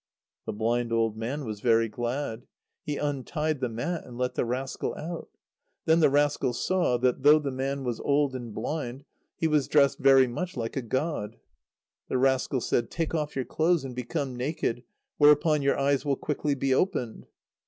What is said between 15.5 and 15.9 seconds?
your